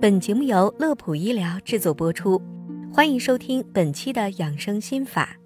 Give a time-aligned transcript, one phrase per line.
[0.00, 2.40] 本节目由乐普医疗制作播出，
[2.90, 5.36] 欢迎收听本期的养生心法。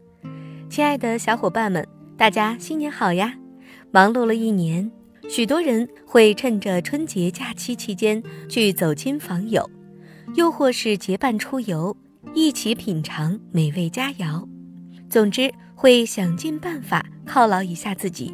[0.70, 1.84] 亲爱的小伙伴们，
[2.16, 3.34] 大家新年好呀！
[3.90, 4.88] 忙碌了一年，
[5.29, 9.68] 许多人会趁着春节假期期间去走亲访友，
[10.36, 11.96] 又或是结伴出游，
[12.32, 14.46] 一起品尝美味佳肴。
[15.11, 18.32] 总之，会想尽办法犒劳一下自己。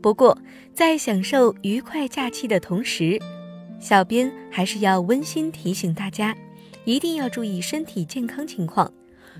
[0.00, 0.38] 不过，
[0.72, 3.20] 在享受愉快假期的同时，
[3.80, 6.36] 小编还是要温馨提醒大家，
[6.84, 8.92] 一定要注意身体健康情况。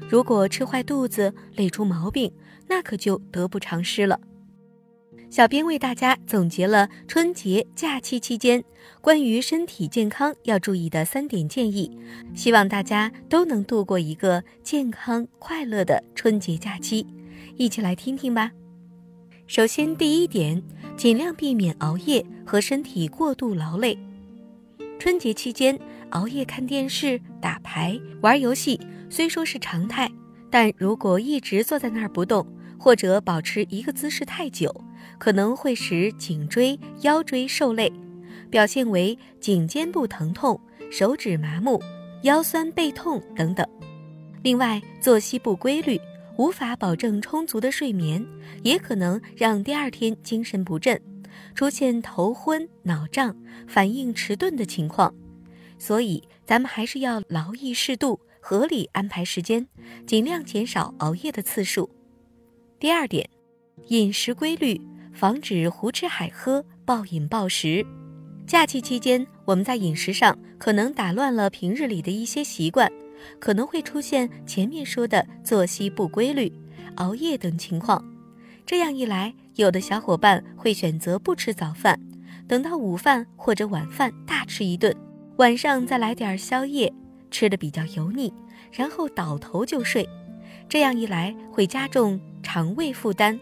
[0.08, 2.32] 如果吃坏肚子、累出毛病，
[2.66, 4.18] 那可就得不偿失了。
[5.28, 8.64] 小编为大家总结了春节假期期间
[9.00, 11.90] 关于身体健康要注意的三点建议，
[12.34, 17.06] 希望大家都能度过一个健康快乐的春节假期。
[17.56, 18.50] 一起来听听吧。
[19.46, 20.60] 首先，第一点，
[20.96, 23.98] 尽量避免熬夜和身体过度劳累。
[25.00, 25.76] 春节期间
[26.10, 30.06] 熬夜看电视、打牌、玩游戏虽说是常态，
[30.50, 32.46] 但如果一直坐在那儿不动，
[32.78, 34.70] 或者保持一个姿势太久，
[35.18, 37.90] 可能会使颈椎、腰椎受累，
[38.50, 41.80] 表现为颈肩部疼痛、手指麻木、
[42.24, 43.66] 腰酸背痛等等。
[44.42, 45.98] 另外，作息不规律，
[46.36, 48.22] 无法保证充足的睡眠，
[48.62, 51.00] 也可能让第二天精神不振。
[51.54, 55.14] 出现头昏脑胀、反应迟钝的情况，
[55.78, 59.66] 所以咱们还是要劳逸适度，合理安排时间，
[60.06, 61.90] 尽量减少熬夜的次数。
[62.78, 63.28] 第二点，
[63.88, 64.80] 饮食规律，
[65.12, 67.84] 防止胡吃海喝、暴饮暴食。
[68.46, 72.90] 假期期间，我们在饮食上可能打乱了平日里的一些习惯，
[73.38, 76.52] 可能会出现前面说的作息不规律、
[76.96, 78.04] 熬夜等情况。
[78.70, 82.00] 这样一来，有的小伙伴会选择不吃早饭，
[82.46, 84.96] 等到午饭或者晚饭大吃一顿，
[85.38, 86.94] 晚上再来点宵夜，
[87.32, 88.32] 吃的比较油腻，
[88.70, 90.08] 然后倒头就睡。
[90.68, 93.36] 这样一来会加重肠胃负担，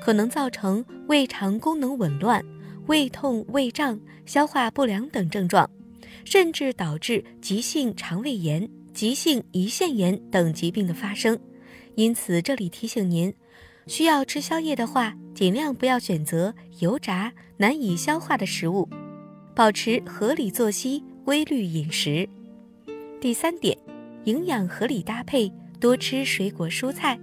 [0.00, 2.40] 可能造成胃肠功能紊乱、
[2.86, 5.68] 胃痛、胃胀、消化不良等症状，
[6.24, 11.36] 甚至导致急性肠胃炎、急性胰腺炎等疾病的发生。
[11.96, 13.34] 因此，这里提醒您。
[13.88, 18.86] 需要吃宵夜的话，尽量不要选择油炸、难以消化的食物，
[19.54, 22.28] 保持合理作息、规律饮食。
[23.18, 23.76] 第三点，
[24.24, 25.50] 营养合理搭配，
[25.80, 27.18] 多吃水果蔬菜。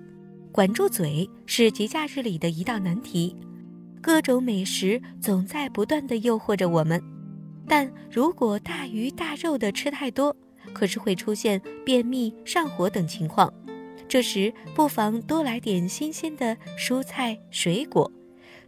[0.51, 3.35] 管住嘴是节假日里的一道难题，
[4.01, 6.99] 各种美食总在不断的诱惑着我们，
[7.67, 10.35] 但如果大鱼大肉的吃太多，
[10.73, 13.53] 可是会出现便秘、上火等情况。
[14.15, 18.09] 这时不妨多来点新鲜的蔬菜水果，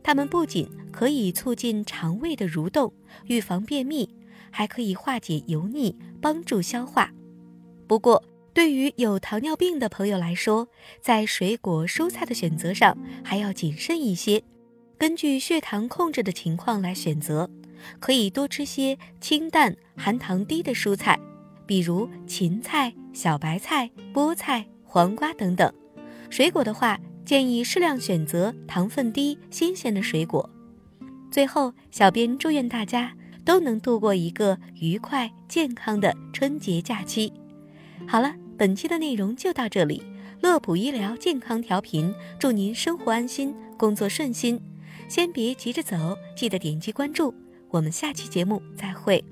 [0.03, 2.91] 它们不仅可以促进肠胃的蠕动，
[3.27, 4.13] 预防便秘，
[4.51, 7.13] 还可以化解油腻，帮助消化。
[7.87, 8.21] 不过，
[8.53, 10.67] 对于有糖尿病的朋友来说，
[10.99, 14.43] 在水果蔬菜的选择上还要谨慎一些，
[14.97, 17.49] 根据血糖控制的情况来选择，
[18.01, 21.17] 可以多吃些清淡、含糖低的蔬菜，
[21.65, 24.67] 比如芹菜、小白菜、菠菜。
[24.87, 25.71] 黄瓜等等，
[26.29, 30.49] 水果的话，建议适量选择糖分低、新鲜的水果。
[31.29, 37.31] 最后，小编祝愿大家都能度过一个愉快、健康的春节假期。
[38.07, 40.01] 好了，本期的内容就到这里。
[40.39, 44.59] 乐普医疗健康调频，祝您生活安心，工作顺心。
[45.09, 47.33] 先别急着走，记得点击关注。
[47.69, 49.23] 我们下期节目再会。